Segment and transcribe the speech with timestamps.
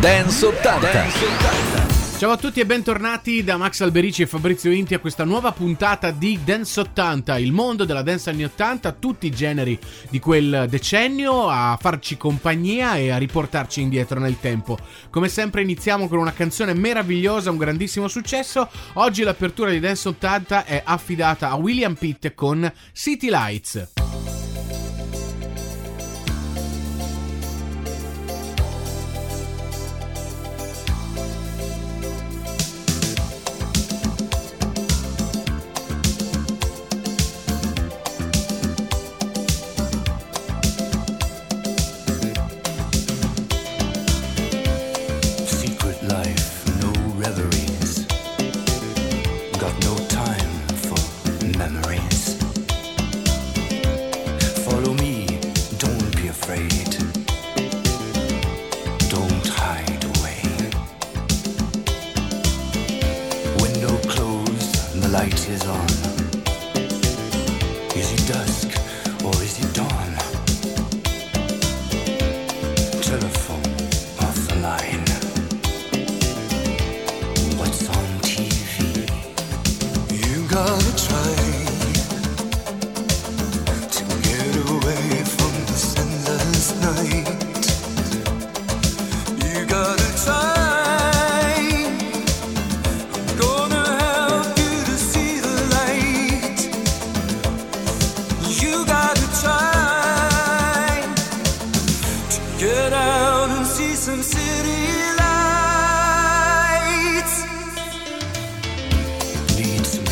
[0.00, 0.92] Dance 80.
[0.92, 2.16] Dance 80.
[2.16, 6.10] Ciao a tutti e bentornati da Max Alberici e Fabrizio Inti a questa nuova puntata
[6.10, 9.78] di Dance 80, il mondo della dance anni 80, tutti i generi
[10.08, 14.78] di quel decennio a farci compagnia e a riportarci indietro nel tempo.
[15.10, 18.70] Come sempre iniziamo con una canzone meravigliosa, un grandissimo successo.
[18.94, 23.99] Oggi l'apertura di Dance 80 è affidata a William Pitt con City Lights.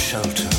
[0.08, 0.57] shelter.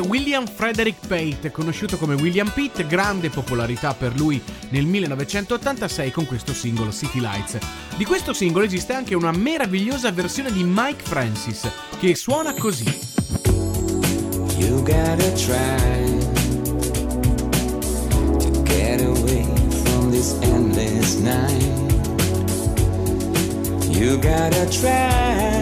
[0.00, 6.54] William Frederick Pate, conosciuto come William Pitt, grande popolarità per lui nel 1986 con questo
[6.54, 7.58] singolo City Lights.
[7.96, 12.84] Di questo singolo esiste anche una meravigliosa versione di Mike Francis che suona così.
[14.56, 16.18] You gotta try
[18.38, 19.44] to get away
[19.84, 21.62] from this endless night.
[23.90, 25.57] You gotta try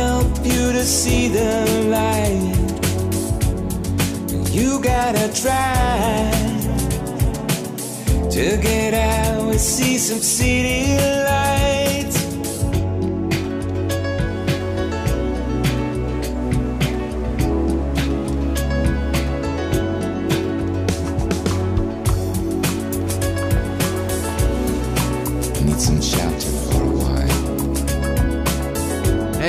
[0.00, 1.52] help you to see the
[1.96, 2.56] light.
[4.56, 6.30] You gotta try
[8.36, 10.96] to get out and see some city
[11.28, 11.79] lights.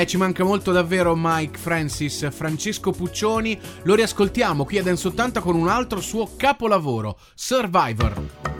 [0.02, 3.56] Eh, ci manca molto davvero Mike Francis, Francesco Puccioni.
[3.84, 8.51] Lo riascoltiamo qui a Dance 80 con un altro suo capolavoro, Survivor.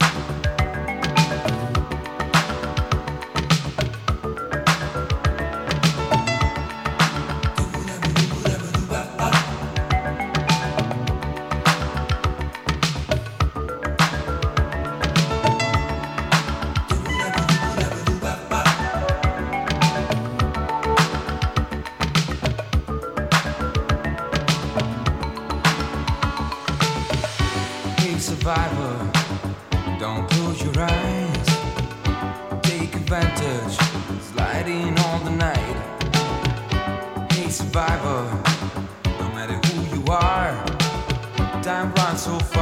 [42.23, 42.52] so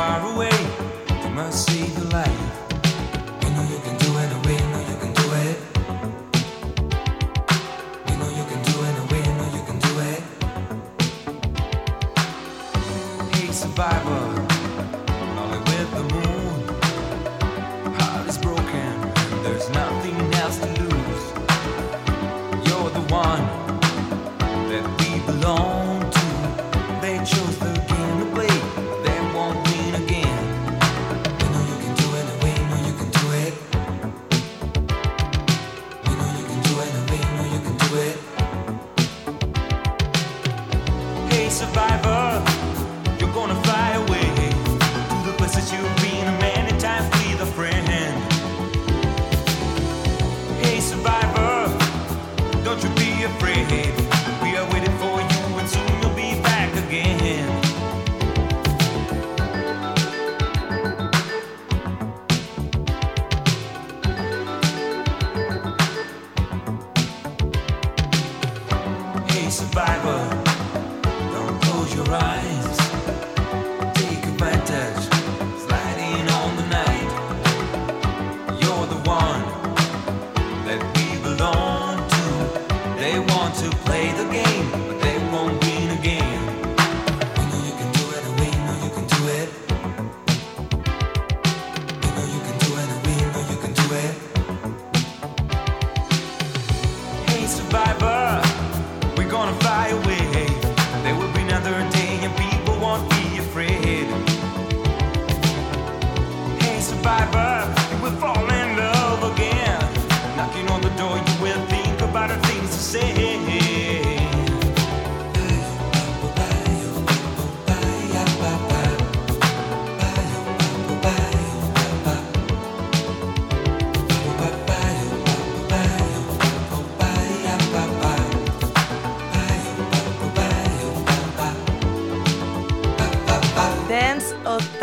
[112.91, 113.30] say.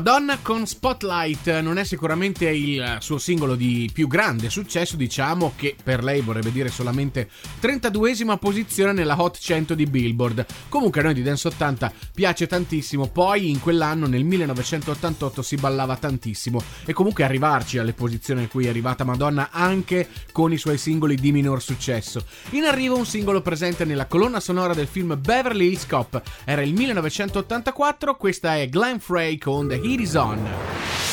[0.00, 5.76] Madonna con Spotlight non è sicuramente il suo singolo di più grande successo, diciamo che
[5.84, 7.28] per lei vorrebbe dire solamente
[7.60, 10.46] 32esima posizione nella Hot 100 di Billboard.
[10.70, 15.96] Comunque a noi di Dance 80 piace tantissimo, poi in quell'anno nel 1988 si ballava
[15.96, 20.78] tantissimo e comunque arrivarci alle posizioni in cui è arrivata Madonna anche con i suoi
[20.78, 22.24] singoli di minor successo.
[22.52, 26.72] In arrivo un singolo presente nella colonna sonora del film Beverly Hills Cop, era il
[26.72, 31.09] 1984, questa è Glenn Frey con The 80s on now.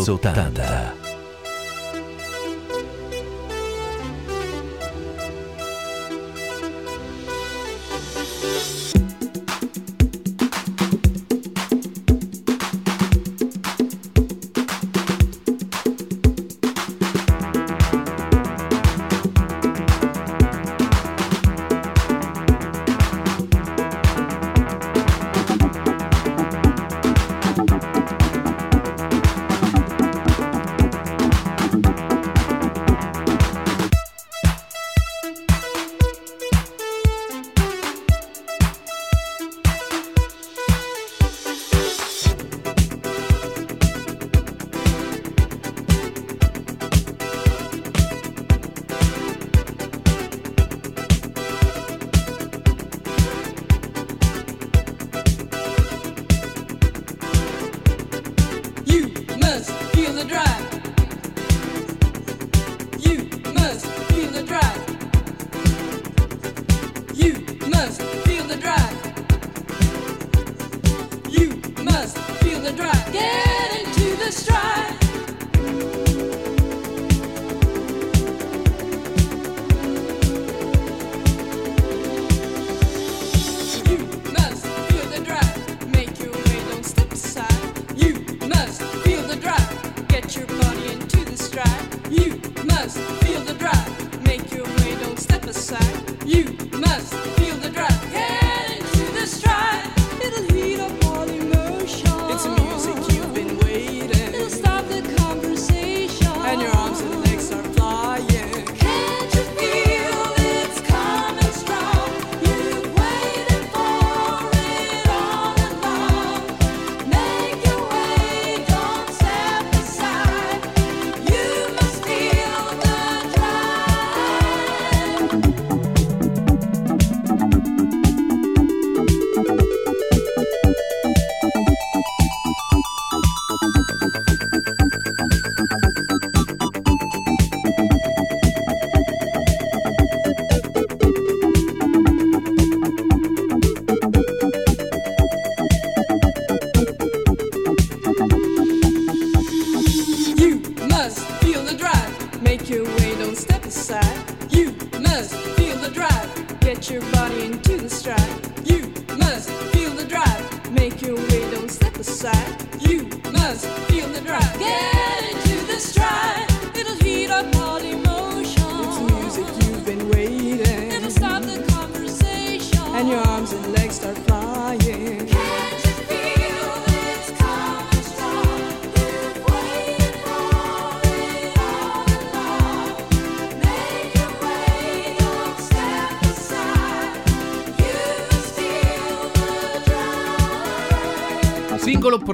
[0.00, 0.87] Exaltada.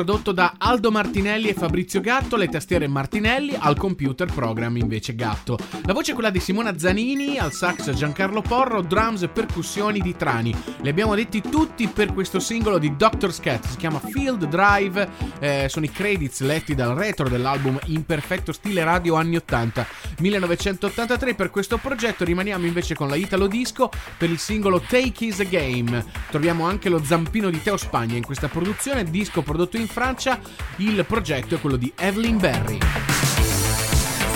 [0.04, 5.56] prodotto da Aldo Martinelli e Fabrizio Gatto, le tastiere Martinelli, al computer program invece Gatto.
[5.84, 10.14] La voce è quella di Simona Zanini, al sax Giancarlo Porro, drums e percussioni di
[10.14, 10.54] Trani.
[10.82, 13.32] Li abbiamo detti tutti per questo singolo di Dr.
[13.32, 18.52] Scat, si chiama Field Drive, eh, sono i credits letti dal retro dell'album in perfetto
[18.52, 19.86] stile radio anni 80.
[20.18, 22.24] 1983 per questo progetto.
[22.24, 26.04] Rimaniamo invece con la Italo Disco per il singolo Take Is a Game.
[26.30, 30.40] Troviamo anche lo zampino di Teo Spagna in questa produzione, disco prodotto in Francia.
[30.76, 32.78] Il progetto è quello di Evelyn Berry.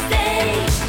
[0.06, 0.87] Stay.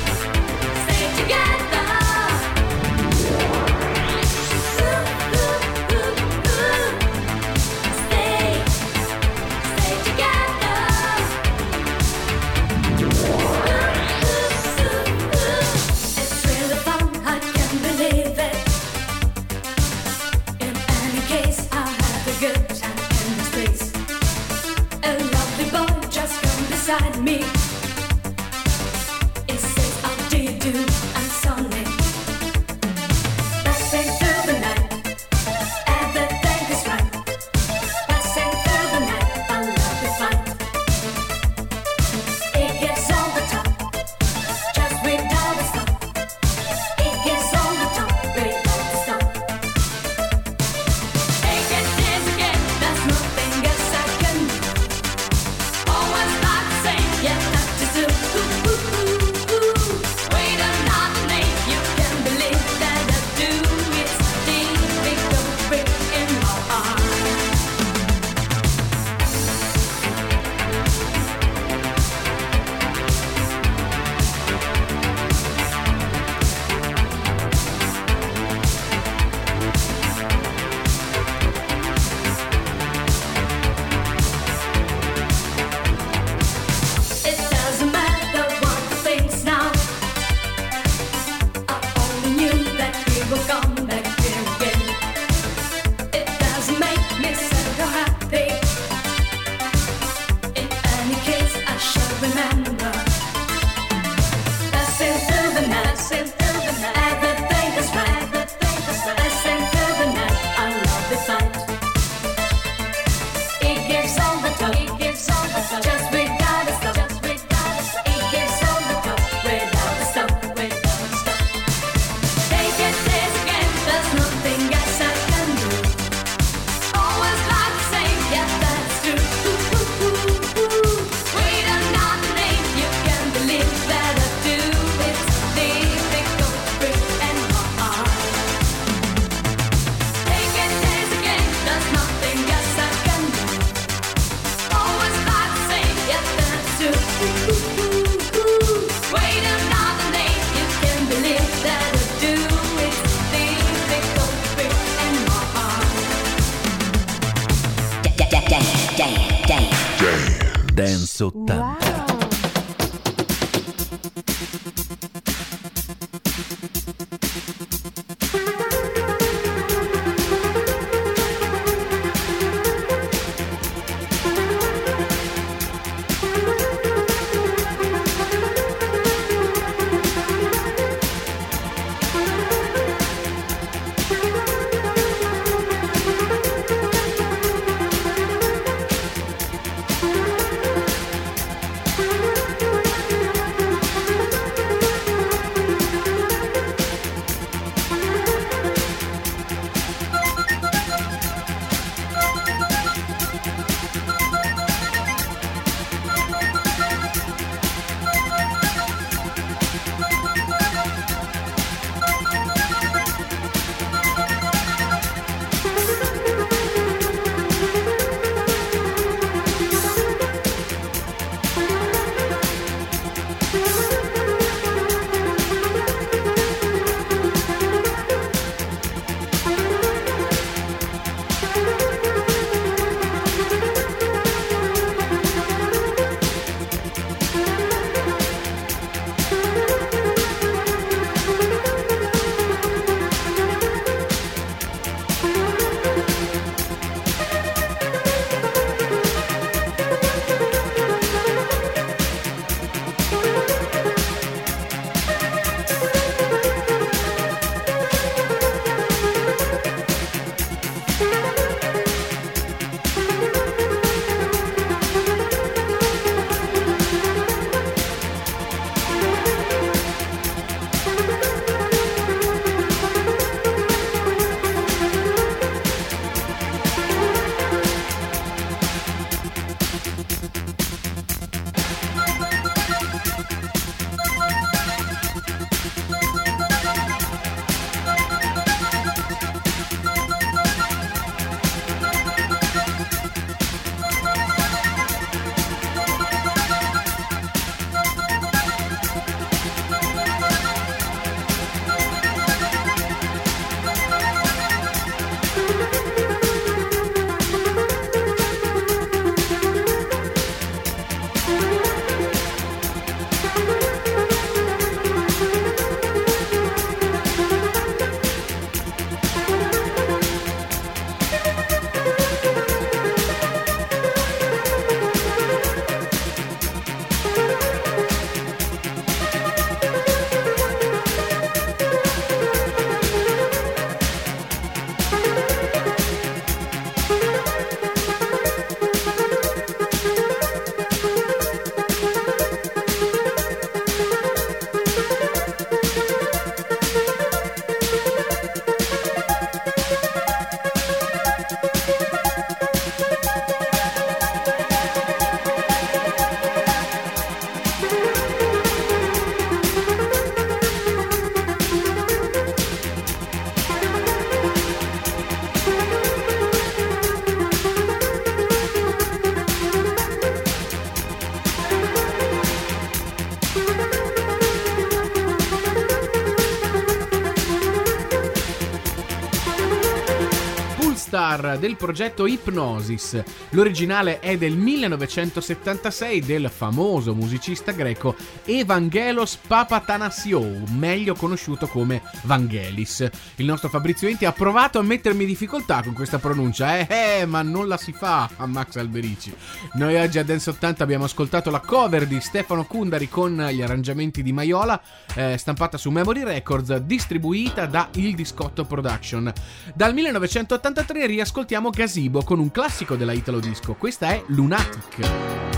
[381.19, 383.03] Star del progetto Hypnosis.
[383.31, 387.95] L'originale è del 1976 del famoso musicista greco
[388.29, 392.87] Evangelos Papatanasiou, meglio conosciuto come Vangelis.
[393.15, 397.05] Il nostro Fabrizio Inti ha provato a mettermi in difficoltà con questa pronuncia, eh, eh,
[397.07, 399.11] ma non la si fa a Max Alberici.
[399.53, 404.03] Noi oggi a Dance 80 abbiamo ascoltato la cover di Stefano Kundari con gli arrangiamenti
[404.03, 404.61] di Maiola,
[404.93, 409.11] eh, stampata su Memory Records, distribuita da Il Discotto Production.
[409.55, 413.55] Dal 1983 riascoltiamo Gazebo con un classico della Italo Disco.
[413.55, 415.28] Questa è Lunatic.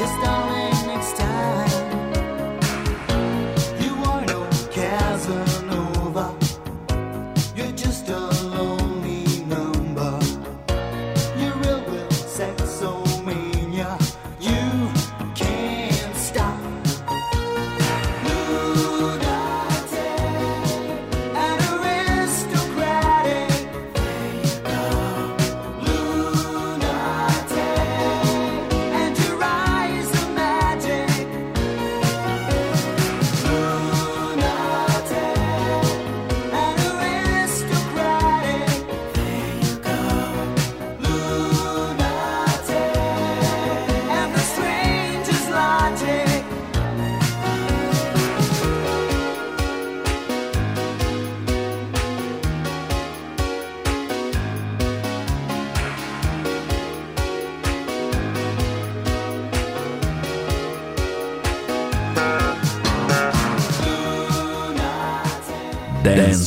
[0.00, 0.39] You start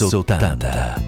[0.09, 1.02] 80.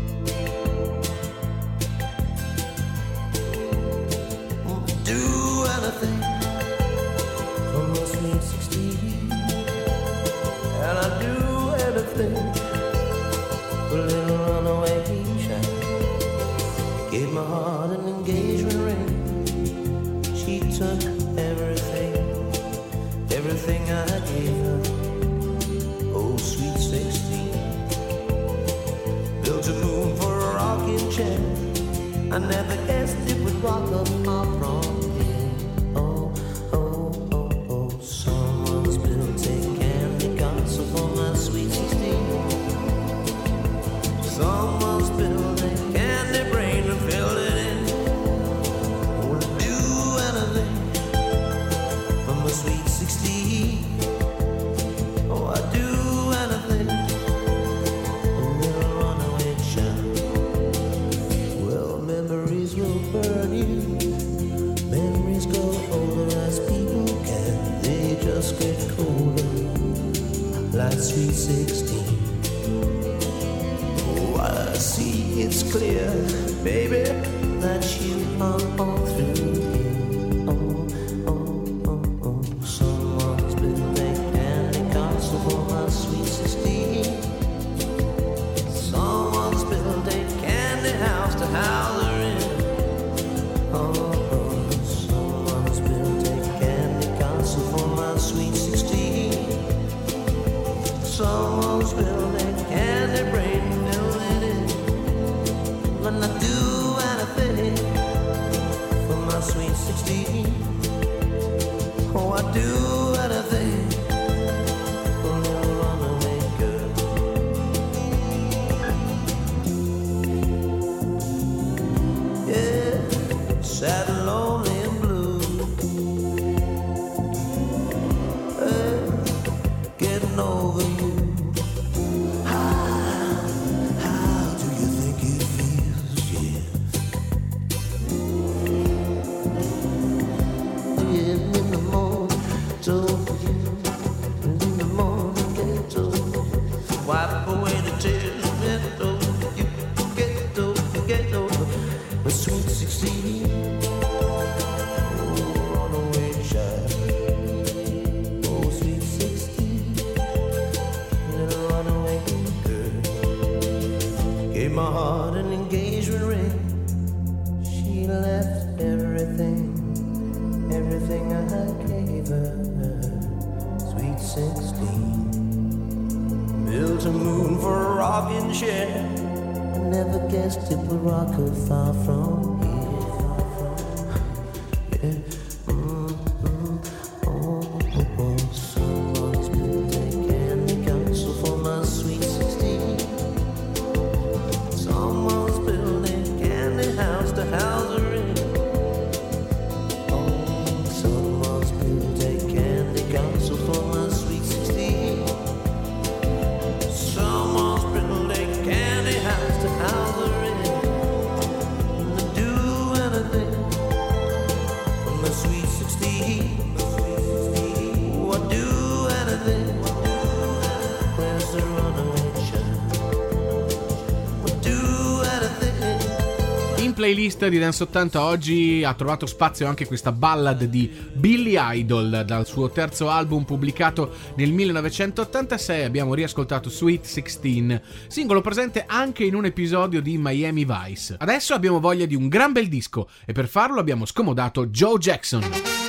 [227.06, 232.48] playlist di Dance 80 oggi ha trovato spazio anche questa ballad di Billy Idol dal
[232.48, 235.84] suo terzo album pubblicato nel 1986.
[235.84, 241.16] Abbiamo riascoltato Sweet 16, singolo presente anche in un episodio di Miami Vice.
[241.20, 245.85] Adesso abbiamo voglia di un gran bel disco e per farlo abbiamo scomodato Joe Jackson.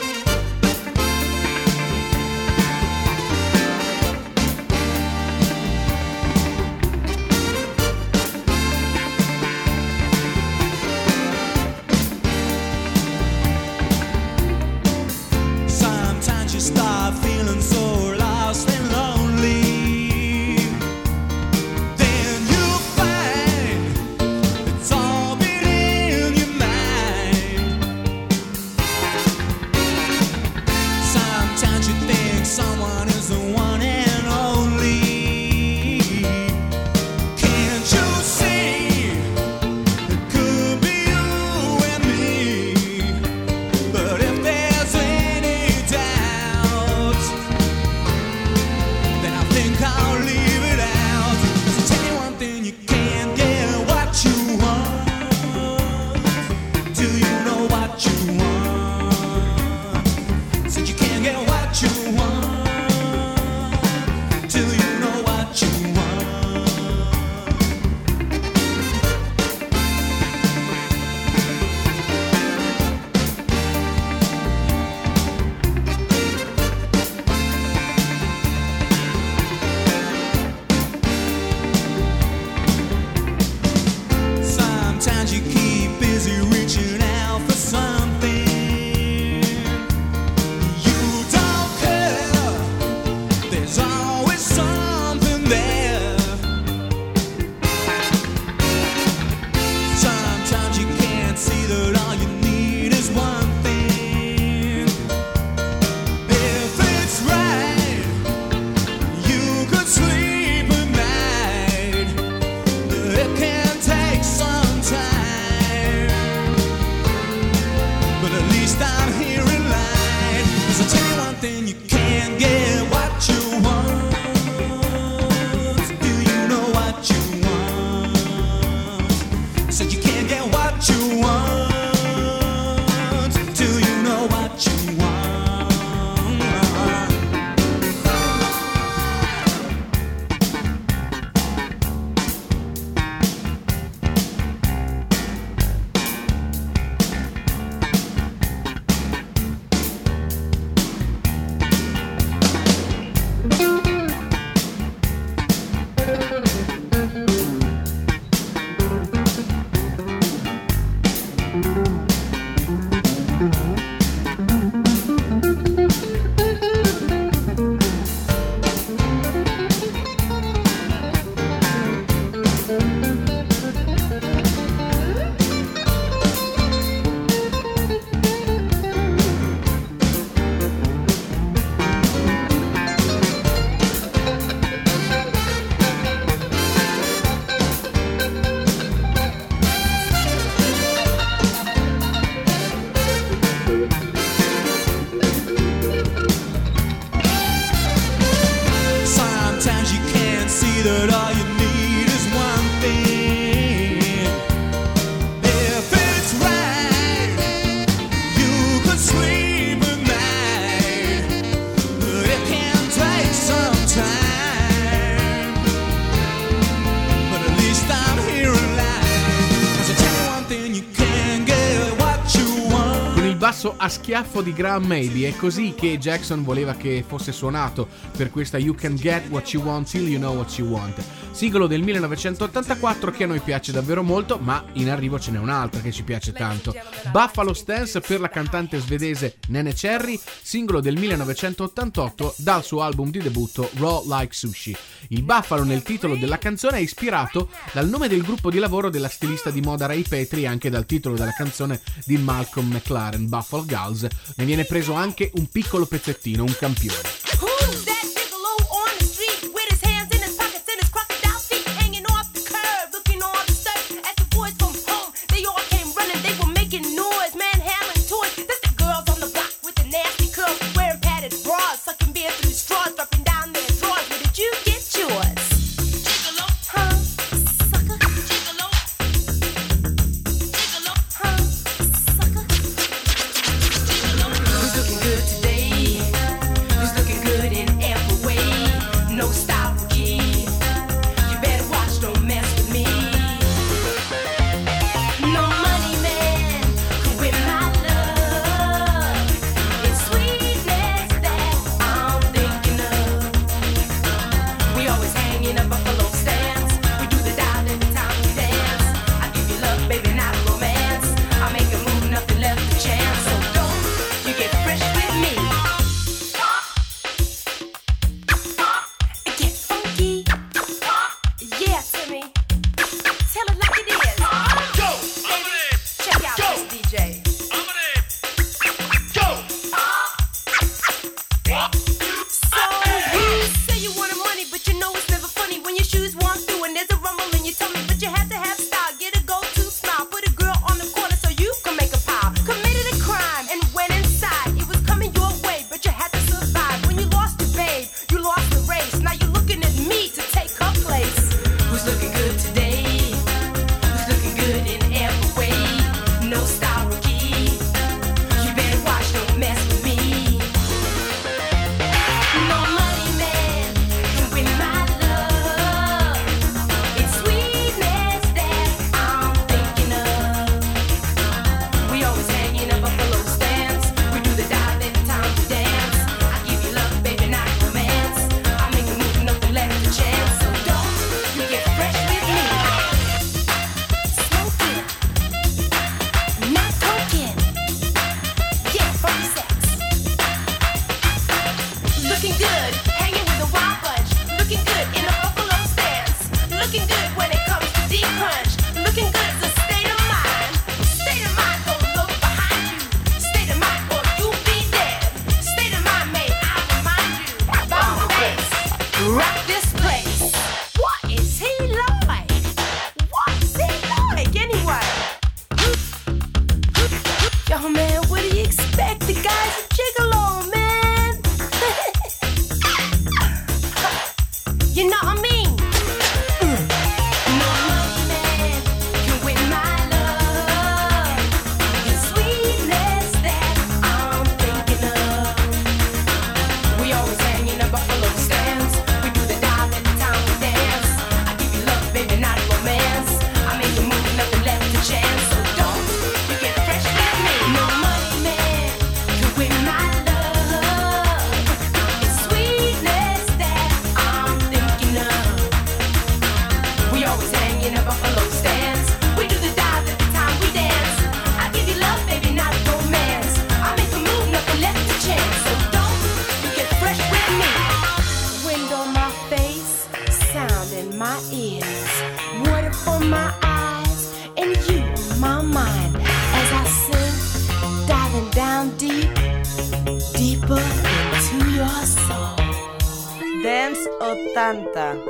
[223.67, 225.29] adesso a schiaffo di Graham Maybe.
[225.29, 229.63] È così che Jackson voleva che fosse suonato per questa You Can Get What You
[229.63, 231.01] Want Till You Know What You Want.
[231.31, 235.81] Sigolo del 1984 che a noi piace davvero molto, ma in arrivo ce n'è un'altra
[235.83, 236.75] che ci piace tanto.
[237.13, 243.21] Buffalo Stance per la cantante svedese Nene Cherry, singolo del 1988 dal suo album di
[243.21, 244.77] debutto Raw Like Sushi.
[245.09, 249.09] Il buffalo nel titolo della canzone è ispirato dal nome del gruppo di lavoro della
[249.09, 253.65] stilista di moda Ray Petri e anche dal titolo della canzone di Malcolm McLaren, Buffalo
[253.65, 254.07] Guy Girls,
[254.37, 257.96] ne viene preso anche un piccolo pezzettino, un campione.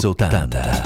[0.00, 0.77] soltanda.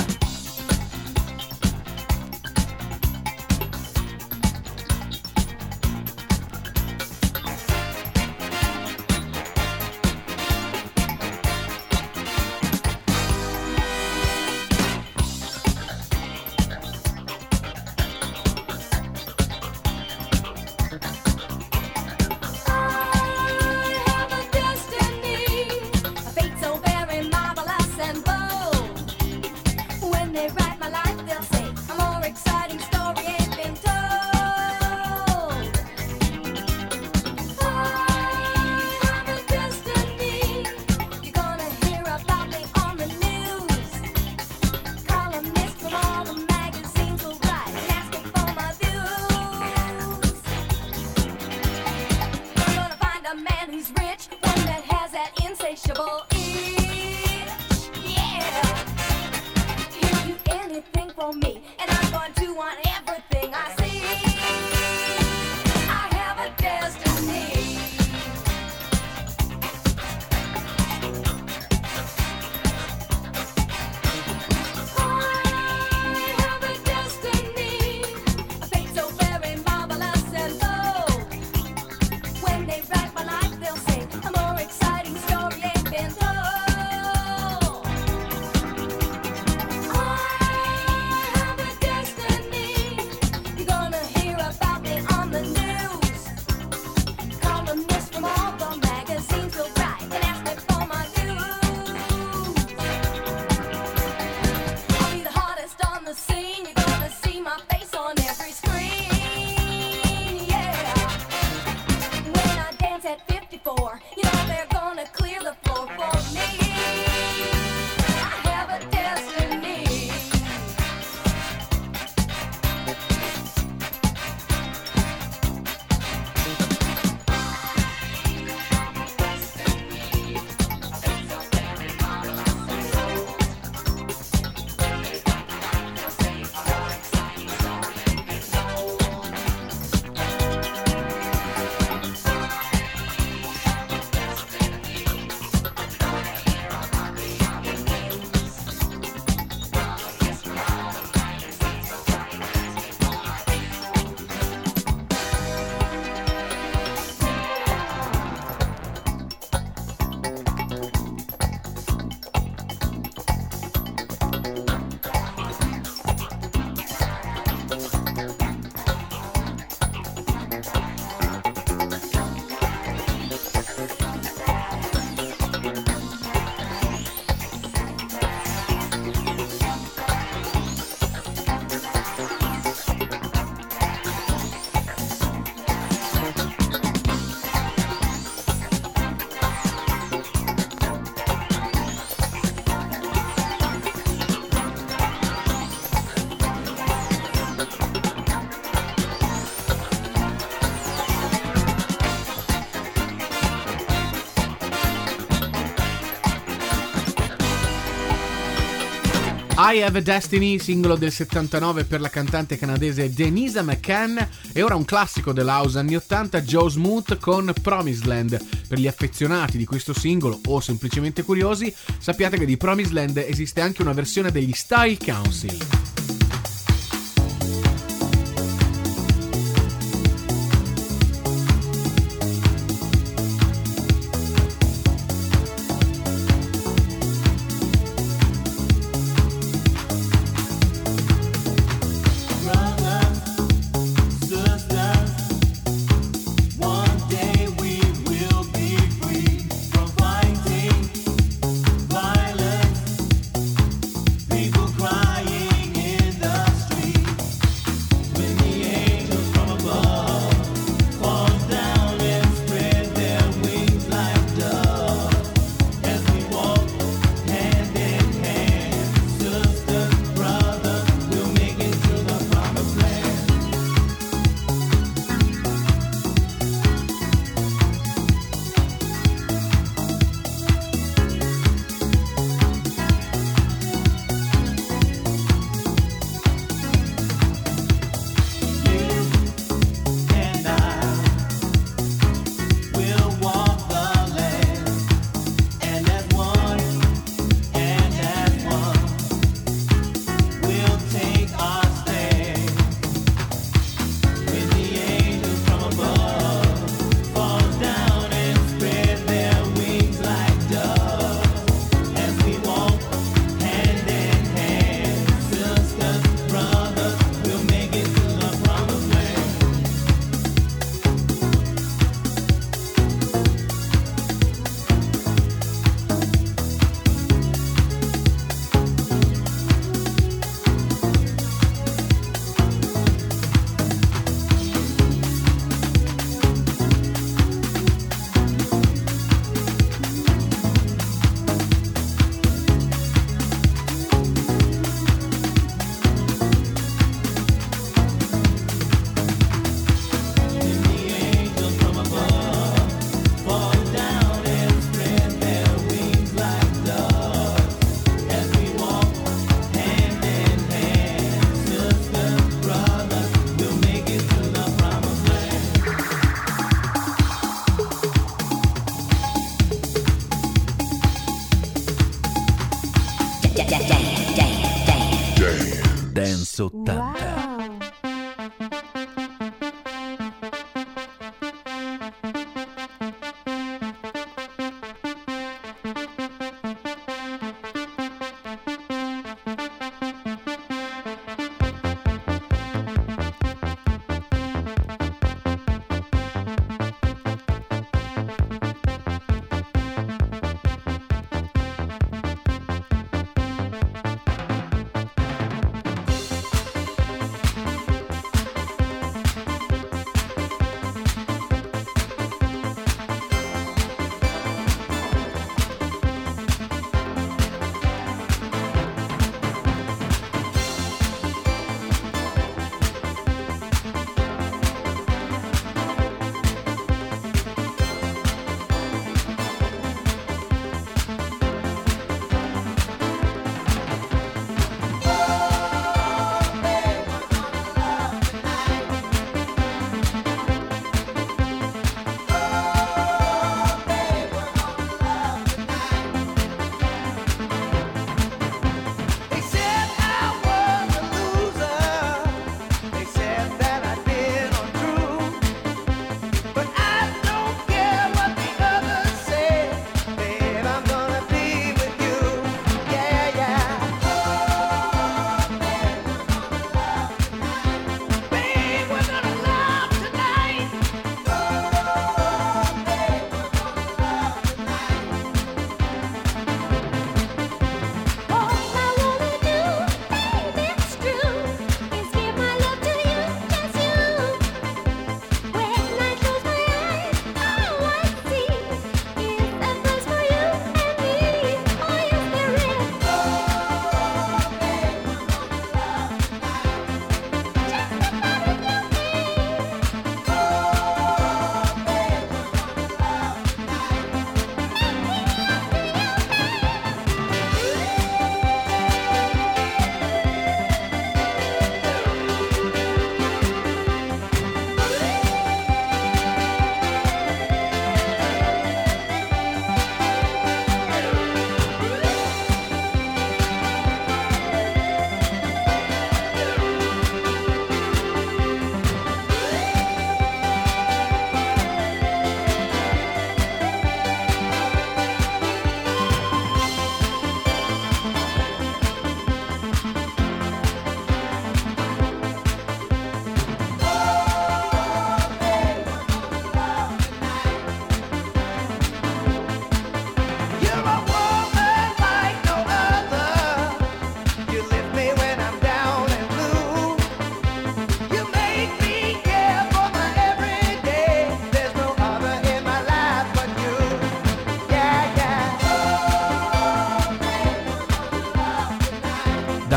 [209.72, 214.18] I Have a Destiny, singolo del 79 per la cantante canadese Denisa McCann
[214.52, 218.38] e ora un classico dell'house anni 80 Joe Smooth con Promised Land.
[218.68, 223.62] Per gli affezionati di questo singolo o semplicemente curiosi, sappiate che di Promised Land esiste
[223.62, 225.81] anche una versione degli Style Council.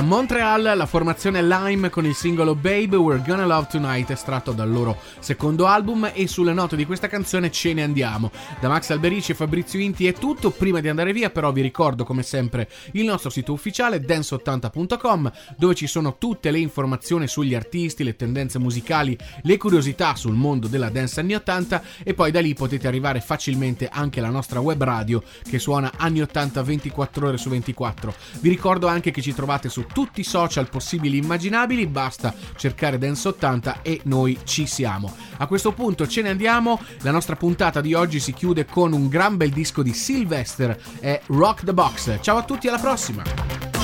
[0.05, 4.99] Montreal la formazione Lime con il singolo Babe We're Gonna Love Tonight estratto dal loro
[5.17, 8.29] secondo album e sulle note di questa canzone ce ne andiamo.
[8.59, 12.03] Da Max Alberici e Fabrizio Inti è tutto, prima di andare via però vi ricordo
[12.03, 18.03] come sempre il nostro sito ufficiale dance80.com dove ci sono tutte le informazioni sugli artisti,
[18.03, 22.53] le tendenze musicali, le curiosità sul mondo della dance anni 80 e poi da lì
[22.53, 27.49] potete arrivare facilmente anche alla nostra web radio che suona anni 80 24 ore su
[27.49, 28.13] 24.
[28.39, 32.97] Vi ricordo anche che ci trovate su tutti i social possibili e immaginabili, basta cercare
[32.97, 35.15] Dance 80 e noi ci siamo.
[35.37, 39.07] A questo punto ce ne andiamo, la nostra puntata di oggi si chiude con un
[39.07, 42.19] gran bel disco di Sylvester e Rock the Box.
[42.19, 43.74] Ciao a tutti, alla prossima!